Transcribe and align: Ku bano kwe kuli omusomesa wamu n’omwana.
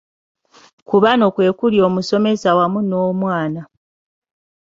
Ku 0.87 0.95
bano 1.03 1.25
kwe 1.35 1.47
kuli 1.57 1.77
omusomesa 1.87 2.49
wamu 2.57 2.79
n’omwana. 2.89 3.61